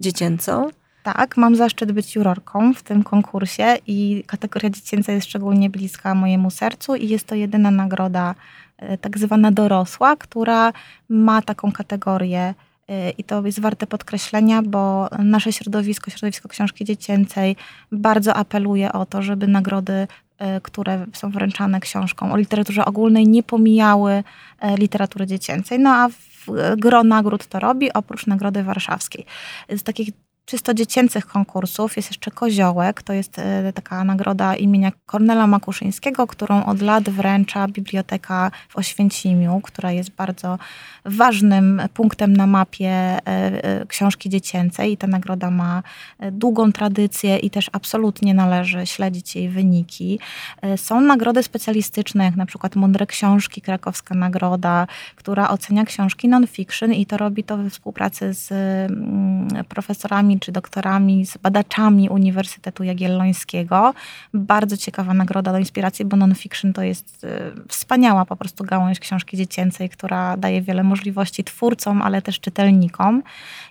[0.00, 0.70] dziecięcą.
[1.14, 6.50] Tak, mam zaszczyt być jurorką w tym konkursie i kategoria dziecięca jest szczególnie bliska mojemu
[6.50, 8.34] sercu i jest to jedyna nagroda
[8.78, 10.72] e, tak zwana dorosła, która
[11.08, 12.54] ma taką kategorię
[12.88, 17.56] e, i to jest warte podkreślenia, bo nasze środowisko, środowisko książki dziecięcej
[17.92, 20.06] bardzo apeluje o to, żeby nagrody,
[20.38, 24.24] e, które są wręczane książką o literaturze ogólnej, nie pomijały
[24.78, 25.78] literatury dziecięcej.
[25.78, 26.08] No a
[26.76, 29.26] gro nagród to robi, oprócz Nagrody Warszawskiej.
[29.68, 30.10] Z takich
[30.46, 33.02] czysto dziecięcych konkursów jest jeszcze Koziołek.
[33.02, 39.60] To jest e, taka nagroda imienia Kornela Makuszyńskiego, którą od lat wręcza Biblioteka w Oświęcimiu,
[39.62, 40.58] która jest bardzo
[41.04, 44.92] ważnym punktem na mapie e, e, książki dziecięcej.
[44.92, 45.82] I ta nagroda ma
[46.32, 50.18] długą tradycję i też absolutnie należy śledzić jej wyniki.
[50.76, 57.06] Są nagrody specjalistyczne, jak na przykład Mądre Książki, krakowska nagroda, która ocenia książki non-fiction i
[57.06, 59.64] to robi to we współpracy z mm,
[60.40, 63.94] czy doktorami, z badaczami Uniwersytetu Jagiellońskiego.
[64.34, 67.28] Bardzo ciekawa nagroda do inspiracji, bo non-fiction to jest y,
[67.68, 73.22] wspaniała po prostu gałąź książki dziecięcej, która daje wiele możliwości twórcom, ale też czytelnikom.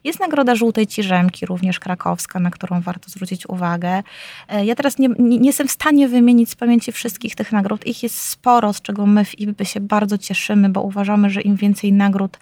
[0.04, 4.04] Jest nagroda Żółtej Ciżemki, również krakowska, na którą warto zwrócić uwagę.
[4.50, 7.88] E, ja teraz nie, nie, nie jestem w stanie wymienić z pamięci wszystkich tych nagród.
[7.88, 11.56] Ich jest sporo, z czego my w IBY się bardzo cieszymy, bo uważamy, że im
[11.56, 12.38] więcej nagród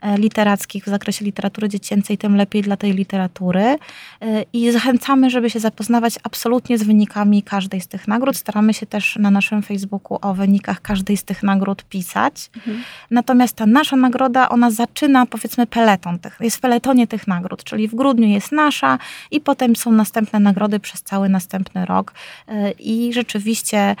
[0.00, 3.67] e, literackich w zakresie literatury dziecięcej, tym lepiej dla tej literatury.
[3.68, 8.36] E, i zachęcamy, żeby się zapoznawać absolutnie z wynikami każdej z tych nagród.
[8.36, 12.50] Staramy się też na naszym Facebooku o wynikach każdej z tych nagród pisać.
[12.56, 12.82] Mhm.
[13.10, 17.88] Natomiast ta nasza nagroda, ona zaczyna powiedzmy peleton, tych, jest w peletonie tych nagród, czyli
[17.88, 18.98] w grudniu jest nasza
[19.30, 22.14] i potem są następne nagrody przez cały następny rok
[22.48, 23.96] e, i rzeczywiście e,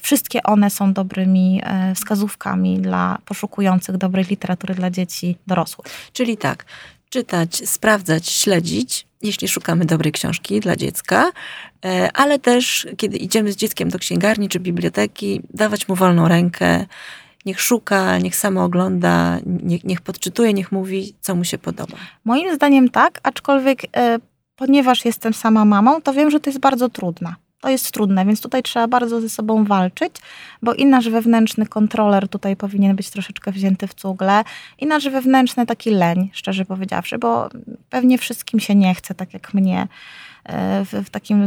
[0.00, 1.62] wszystkie one są dobrymi
[1.94, 5.86] wskazówkami dla poszukujących dobrej literatury dla dzieci dorosłych.
[6.12, 6.64] Czyli tak,
[7.14, 11.32] czytać, sprawdzać, śledzić, jeśli szukamy dobrej książki dla dziecka,
[11.84, 16.86] e, ale też kiedy idziemy z dzieckiem do księgarni czy biblioteki, dawać mu wolną rękę,
[17.46, 21.96] niech szuka, niech samo ogląda, niech, niech podczytuje, niech mówi, co mu się podoba.
[22.24, 24.18] Moim zdaniem tak, aczkolwiek e,
[24.56, 27.34] ponieważ jestem sama mamą, to wiem, że to jest bardzo trudne.
[27.64, 30.12] To jest trudne, więc tutaj trzeba bardzo ze sobą walczyć,
[30.62, 34.44] bo i nasz wewnętrzny kontroler tutaj powinien być troszeczkę wzięty w cugle,
[34.78, 37.48] i nasz wewnętrzny taki leń, szczerze powiedziawszy, bo
[37.90, 39.88] pewnie wszystkim się nie chce, tak jak mnie
[40.84, 41.46] w, w takim,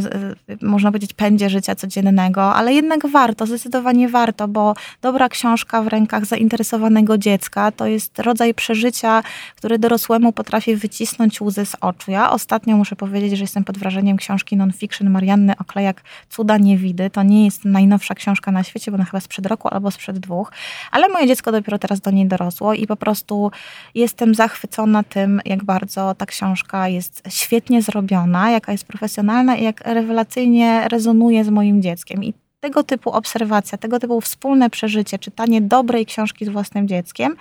[0.61, 6.25] można powiedzieć, pędzie życia codziennego, ale jednak warto, zdecydowanie warto, bo dobra książka w rękach
[6.25, 9.23] zainteresowanego dziecka to jest rodzaj przeżycia,
[9.55, 12.11] który dorosłemu potrafi wycisnąć łzy z oczu.
[12.11, 17.09] Ja ostatnio muszę powiedzieć, że jestem pod wrażeniem książki non-fiction Marianny Oklejak Cuda Niewidy.
[17.09, 20.51] To nie jest najnowsza książka na świecie, bo ona chyba sprzed roku albo sprzed dwóch,
[20.91, 23.51] ale moje dziecko dopiero teraz do niej dorosło i po prostu
[23.95, 29.81] jestem zachwycona tym, jak bardzo ta książka jest świetnie zrobiona, jaka jest profesjonalna i jak
[29.85, 32.23] rewelacyjnie rezonuje z moim dzieckiem.
[32.23, 37.35] I tego typu obserwacja, tego typu wspólne przeżycie, czytanie dobrej książki z własnym dzieckiem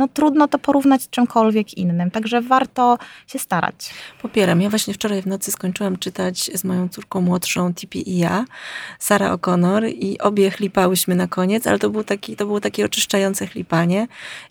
[0.00, 2.10] no trudno to porównać z czymkolwiek innym.
[2.10, 3.90] Także warto się starać.
[4.22, 4.60] Popieram.
[4.60, 8.44] Ja właśnie wczoraj w nocy skończyłam czytać z moją córką młodszą, Tipi i ja,
[8.98, 13.46] Sara O'Connor i obie chlipałyśmy na koniec, ale to, był taki, to było takie oczyszczające
[13.46, 14.06] chlipanie.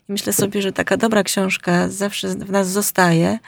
[0.08, 3.38] I myślę sobie, że taka dobra książka zawsze w nas zostaje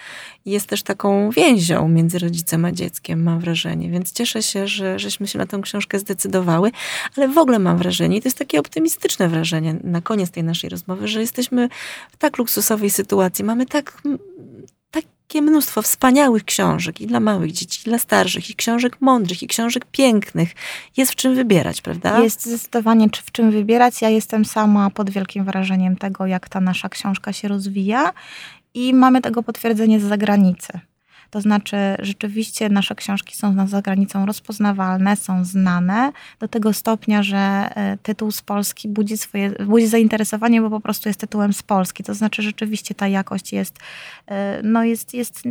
[0.44, 3.90] i jest też taką więzią między rodzicem a dzieckiem, mam wrażenie.
[3.90, 5.98] Więc cieszę się, że żeśmy się na tę książkę
[6.52, 10.70] ale w ogóle mam wrażenie, i to jest takie optymistyczne wrażenie na koniec tej naszej
[10.70, 11.68] rozmowy, że jesteśmy
[12.12, 13.44] w tak luksusowej sytuacji.
[13.44, 14.02] Mamy tak,
[14.90, 19.46] takie mnóstwo wspaniałych książek i dla małych dzieci, i dla starszych, i książek mądrych, i
[19.46, 20.54] książek pięknych.
[20.96, 22.20] Jest w czym wybierać, prawda?
[22.20, 24.02] Jest zdecydowanie w czym wybierać.
[24.02, 28.12] Ja jestem sama pod wielkim wrażeniem tego, jak ta nasza książka się rozwija
[28.74, 30.80] i mamy tego potwierdzenie z zagranicy.
[31.32, 37.38] To znaczy, rzeczywiście nasze książki są za granicą rozpoznawalne, są znane do tego stopnia, że
[37.38, 42.04] e, tytuł z Polski budzi, swoje, budzi zainteresowanie, bo po prostu jest tytułem z Polski.
[42.04, 43.78] To znaczy, rzeczywiście ta jakość jest,
[44.26, 45.42] e, no jest, jest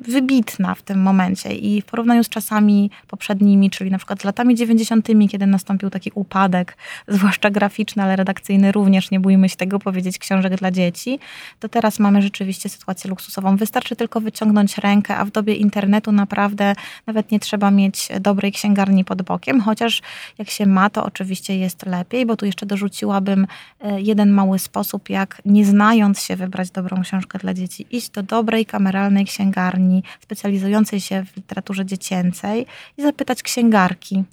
[0.00, 4.54] wybitna w tym momencie i w porównaniu z czasami poprzednimi, czyli na przykład z latami
[4.54, 6.76] 90., kiedy nastąpił taki upadek,
[7.08, 11.18] zwłaszcza graficzny, ale redakcyjny również, nie bójmy się tego powiedzieć, książek dla dzieci,
[11.60, 13.56] to teraz mamy rzeczywiście sytuację luksusową.
[13.56, 16.74] Wystarczy tylko wyciągnąć rękę, a w dobie internetu naprawdę
[17.06, 20.02] nawet nie trzeba mieć dobrej księgarni pod bokiem, chociaż
[20.38, 23.46] jak się ma, to oczywiście jest lepiej, bo tu jeszcze dorzuciłabym
[23.80, 28.22] e, jeden mały sposób, jak nie znając się wybrać dobrą książkę dla dzieci, iść do
[28.22, 29.85] dobrej kameralnej księgarni
[30.20, 34.24] specjalizującej się w literaturze dziecięcej i zapytać księgarki.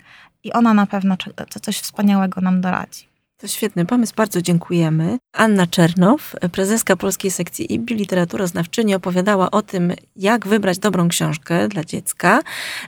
[0.43, 1.17] I ona na pewno
[1.61, 3.13] coś wspaniałego nam doradzi.
[3.43, 5.17] To świetny pomysł, bardzo dziękujemy.
[5.33, 11.83] Anna Czernow, prezeska polskiej sekcji IBI literaturoznawczyni, opowiadała o tym, jak wybrać dobrą książkę dla
[11.83, 12.41] dziecka.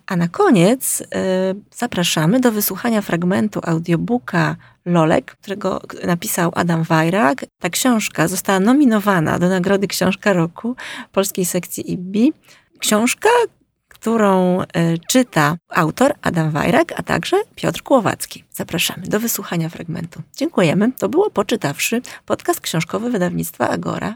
[0.07, 1.05] A na koniec y,
[1.75, 7.45] zapraszamy do wysłuchania fragmentu audiobooka Lolek, którego napisał Adam Wajrak.
[7.59, 10.75] Ta książka została nominowana do Nagrody Książka Roku
[11.11, 12.33] polskiej sekcji IBI.
[12.79, 13.29] Książka,
[13.87, 14.65] którą e,
[14.97, 18.43] czyta autor Adam Wajrak, a także Piotr Kłowacki.
[18.51, 20.21] Zapraszamy do wysłuchania fragmentu.
[20.35, 20.91] Dziękujemy.
[20.91, 24.15] To było Poczytawszy, podcast książkowy wydawnictwa Agora.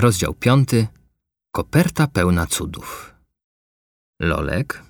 [0.00, 0.86] Rozdział piąty.
[1.52, 3.14] Koperta pełna cudów.
[4.20, 4.82] Lolek,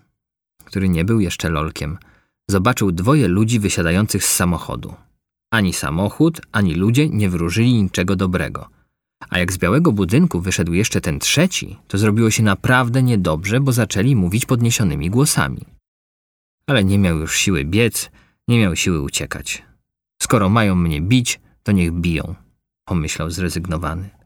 [0.65, 1.99] który nie był jeszcze lolkiem,
[2.49, 4.95] zobaczył dwoje ludzi wysiadających z samochodu.
[5.51, 8.69] Ani samochód, ani ludzie nie wróżyli niczego dobrego.
[9.31, 13.73] A jak z białego budynku wyszedł jeszcze ten trzeci, to zrobiło się naprawdę niedobrze, bo
[13.73, 15.65] zaczęli mówić podniesionymi głosami.
[16.67, 18.11] Ale nie miał już siły biec,
[18.49, 19.65] nie miał siły uciekać.
[20.23, 22.35] Skoro mają mnie bić, to niech biją,
[22.85, 24.18] pomyślał zrezygnowany.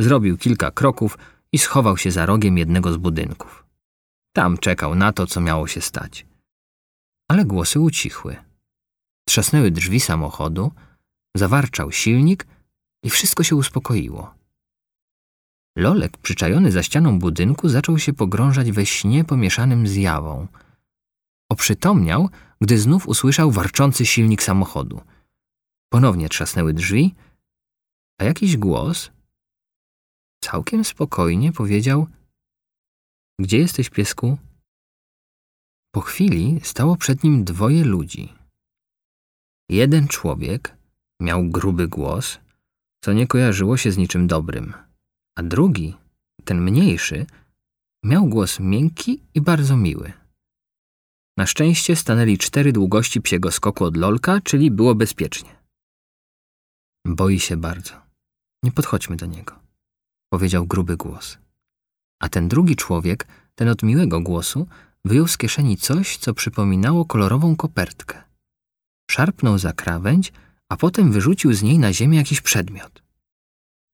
[0.00, 1.18] Zrobił kilka kroków
[1.52, 3.66] i schował się za rogiem jednego z budynków.
[4.32, 6.26] Tam czekał na to, co miało się stać.
[7.28, 8.36] Ale głosy ucichły.
[9.28, 10.72] Trzasnęły drzwi samochodu,
[11.36, 12.46] zawarczał silnik
[13.04, 14.34] i wszystko się uspokoiło.
[15.76, 20.46] Lolek, przyczajony za ścianą budynku, zaczął się pogrążać we śnie pomieszanym z jawą.
[21.50, 22.28] Oprzytomniał,
[22.60, 25.00] gdy znów usłyszał warczący silnik samochodu.
[25.92, 27.14] Ponownie trzasnęły drzwi,
[28.18, 29.10] a jakiś głos,
[30.44, 32.06] Całkiem spokojnie powiedział:
[33.40, 34.38] Gdzie jesteś, piesku?
[35.94, 38.34] Po chwili stało przed nim dwoje ludzi.
[39.70, 40.76] Jeden człowiek
[41.20, 42.38] miał gruby głos,
[43.04, 44.74] co nie kojarzyło się z niczym dobrym,
[45.38, 45.96] a drugi,
[46.44, 47.26] ten mniejszy,
[48.04, 50.12] miał głos miękki i bardzo miły.
[51.38, 55.56] Na szczęście stanęli cztery długości psiego skoku od lolka, czyli było bezpiecznie.
[57.06, 57.92] Boi się bardzo.
[58.62, 59.59] Nie podchodźmy do niego
[60.32, 61.38] powiedział gruby głos.
[62.20, 64.66] A ten drugi człowiek, ten od miłego głosu,
[65.04, 68.22] wyjął z kieszeni coś, co przypominało kolorową kopertkę.
[69.10, 70.32] Szarpnął za krawędź,
[70.68, 73.02] a potem wyrzucił z niej na ziemię jakiś przedmiot.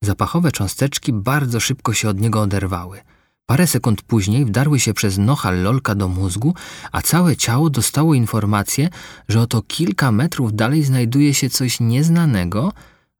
[0.04, 3.00] Zapachowe cząsteczki bardzo szybko się od niego oderwały.
[3.46, 6.54] Parę sekund później wdarły się przez nochal lolka do mózgu,
[6.92, 8.88] a całe ciało dostało informację,
[9.28, 12.72] że oto kilka metrów dalej znajduje się coś nieznanego,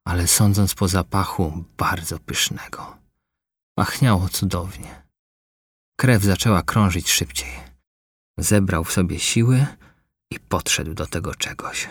[0.05, 2.96] ale sądząc po zapachu bardzo pysznego.
[3.77, 5.03] Pachniało cudownie.
[5.99, 7.49] Krew zaczęła krążyć szybciej.
[8.37, 9.65] Zebrał w sobie siły
[10.31, 11.89] i podszedł do tego czegoś.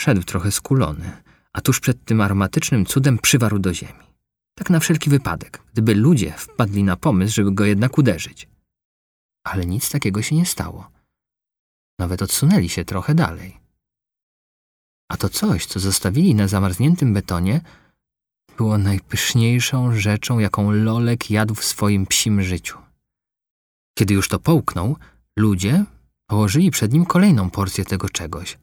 [0.00, 4.04] Szedł trochę skulony, a tuż przed tym aromatycznym cudem przywarł do ziemi.
[4.54, 8.48] Tak na wszelki wypadek, gdyby ludzie wpadli na pomysł, żeby go jednak uderzyć.
[9.46, 10.90] Ale nic takiego się nie stało.
[11.98, 13.60] Nawet odsunęli się trochę dalej.
[15.08, 17.60] A to coś, co zostawili na zamarzniętym betonie,
[18.56, 22.78] było najpyszniejszą rzeczą, jaką Lolek jadł w swoim psim życiu.
[23.98, 24.96] Kiedy już to połknął,
[25.38, 25.84] ludzie
[26.26, 28.58] położyli przed nim kolejną porcję tego czegoś.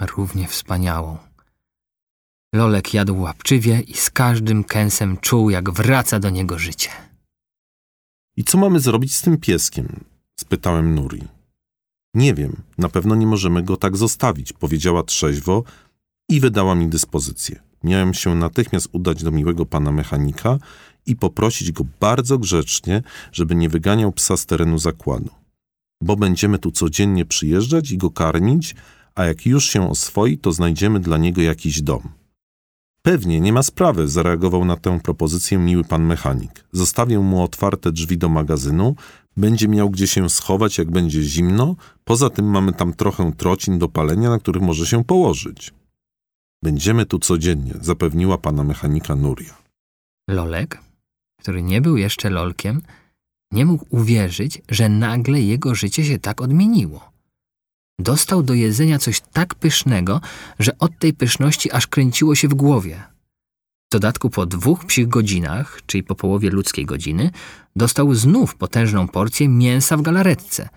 [0.00, 1.18] Równie wspaniałą.
[2.54, 6.90] Lolek jadł łapczywie i z każdym kęsem czuł, jak wraca do niego życie.
[8.36, 10.04] I co mamy zrobić z tym pieskiem?
[10.40, 11.22] spytałem Nuri.
[12.14, 15.64] Nie wiem, na pewno nie możemy go tak zostawić, powiedziała trzeźwo
[16.28, 20.58] i wydała mi dyspozycję miałem się natychmiast udać do miłego pana mechanika
[21.06, 25.30] i poprosić go bardzo grzecznie, żeby nie wyganiał psa z terenu zakładu.
[26.00, 28.74] Bo będziemy tu codziennie przyjeżdżać i go karmić,
[29.14, 32.08] a jak już się oswoi, to znajdziemy dla niego jakiś dom.
[33.02, 36.64] Pewnie, nie ma sprawy, zareagował na tę propozycję miły pan mechanik.
[36.72, 38.94] Zostawię mu otwarte drzwi do magazynu,
[39.36, 41.76] będzie miał gdzie się schować, jak będzie zimno.
[42.04, 45.72] Poza tym mamy tam trochę trocin do palenia, na których może się położyć.
[46.62, 49.54] Będziemy tu codziennie, zapewniła pana mechanika Nuria.
[50.28, 50.80] Lolek,
[51.40, 52.82] który nie był jeszcze lolkiem,
[53.52, 57.12] nie mógł uwierzyć, że nagle jego życie się tak odmieniło.
[57.98, 60.20] Dostał do jedzenia coś tak pysznego,
[60.58, 63.02] że od tej pyszności aż kręciło się w głowie.
[63.90, 67.30] W dodatku po dwóch psich godzinach, czyli po połowie ludzkiej godziny,
[67.76, 70.68] dostał znów potężną porcję mięsa w galaretce.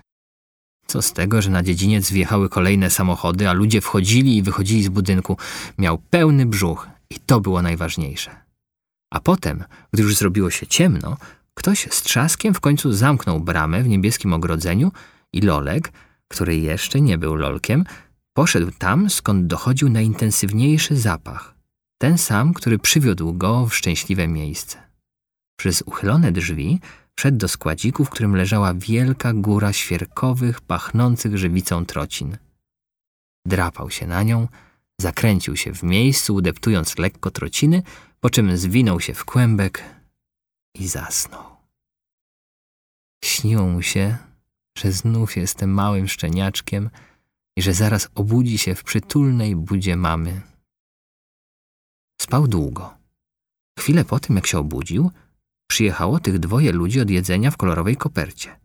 [0.86, 4.88] Co z tego, że na dziedziniec wjechały kolejne samochody, a ludzie wchodzili i wychodzili z
[4.88, 5.36] budynku.
[5.78, 8.30] Miał pełny brzuch i to było najważniejsze.
[9.10, 11.16] A potem, gdy już zrobiło się ciemno,
[11.54, 14.92] ktoś z trzaskiem w końcu zamknął bramę w niebieskim ogrodzeniu
[15.32, 15.92] i Lolek,
[16.28, 17.84] który jeszcze nie był lolkiem,
[18.32, 21.54] poszedł tam, skąd dochodził najintensywniejszy zapach.
[21.98, 24.78] Ten sam, który przywiódł go w szczęśliwe miejsce.
[25.56, 26.80] Przez uchylone drzwi
[27.18, 32.36] wszedł do składziku, w którym leżała wielka góra świerkowych, pachnących żywicą trocin.
[33.46, 34.48] Drapał się na nią,
[35.00, 37.82] zakręcił się w miejscu, udeptując lekko trociny,
[38.20, 39.84] po czym zwinął się w kłębek
[40.74, 41.56] i zasnął.
[43.24, 44.16] Śniło mu się,
[44.78, 46.90] że znów jestem małym szczeniaczkiem
[47.56, 50.40] i że zaraz obudzi się w przytulnej budzie mamy.
[52.22, 52.94] Spał długo.
[53.78, 55.10] Chwilę po tym, jak się obudził,
[55.66, 58.60] przyjechało tych dwoje ludzi od jedzenia w kolorowej kopercie.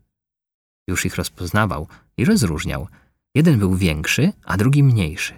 [0.88, 2.88] Już ich rozpoznawał i rozróżniał.
[3.34, 5.34] Jeden był większy, a drugi mniejszy.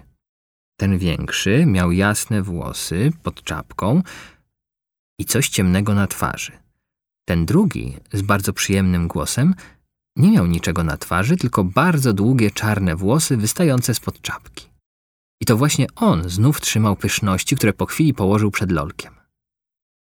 [0.79, 4.01] Ten większy miał jasne włosy pod czapką
[5.19, 6.51] i coś ciemnego na twarzy.
[7.27, 9.55] Ten drugi, z bardzo przyjemnym głosem,
[10.15, 14.69] nie miał niczego na twarzy, tylko bardzo długie czarne włosy wystające spod czapki.
[15.41, 19.14] I to właśnie on znów trzymał pyszności, które po chwili położył przed lolkiem.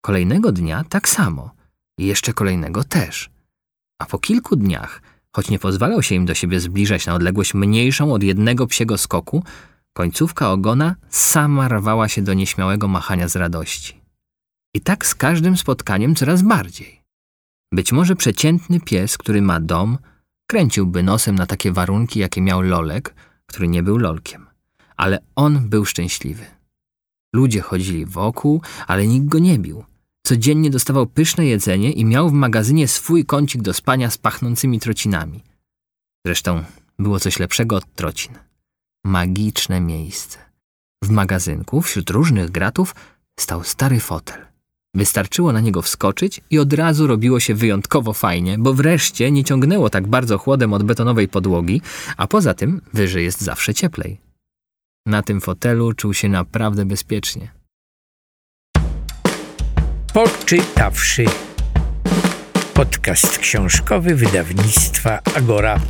[0.00, 1.50] Kolejnego dnia tak samo
[1.98, 3.30] i jeszcze kolejnego też.
[3.98, 5.02] A po kilku dniach,
[5.36, 9.44] choć nie pozwalał się im do siebie zbliżać na odległość mniejszą od jednego psiego skoku,
[9.92, 14.00] końcówka ogona sama rwała się do nieśmiałego machania z radości.
[14.74, 17.00] I tak z każdym spotkaniem coraz bardziej.
[17.72, 19.98] Być może przeciętny pies, który ma dom,
[20.46, 23.14] kręciłby nosem na takie warunki, jakie miał Lolek,
[23.46, 24.46] który nie był Lolkiem.
[24.96, 26.44] Ale on był szczęśliwy.
[27.34, 29.84] Ludzie chodzili wokół, ale nikt go nie bił.
[30.26, 35.42] Codziennie dostawał pyszne jedzenie i miał w magazynie swój kącik do spania z pachnącymi trocinami.
[36.26, 36.64] Zresztą
[36.98, 38.34] było coś lepszego od trocin.
[39.04, 40.38] Magiczne miejsce.
[41.04, 42.94] W magazynku, wśród różnych gratów,
[43.40, 44.46] stał stary fotel.
[44.94, 49.90] Wystarczyło na niego wskoczyć i od razu robiło się wyjątkowo fajnie, bo wreszcie nie ciągnęło
[49.90, 51.82] tak bardzo chłodem od betonowej podłogi,
[52.16, 54.20] a poza tym wyżej jest zawsze cieplej.
[55.06, 57.59] Na tym fotelu czuł się naprawdę bezpiecznie.
[60.14, 61.24] Poczytawszy.
[62.74, 65.80] Podcast książkowy wydawnictwa Agora.